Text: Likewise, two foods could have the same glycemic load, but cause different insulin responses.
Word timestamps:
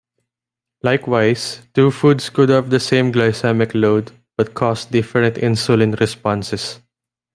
Likewise, 0.81 1.61
two 1.75 1.91
foods 1.91 2.31
could 2.31 2.49
have 2.49 2.71
the 2.71 2.79
same 2.79 3.13
glycemic 3.13 3.75
load, 3.79 4.11
but 4.35 4.55
cause 4.55 4.83
different 4.85 5.35
insulin 5.35 5.99
responses. 5.99 6.79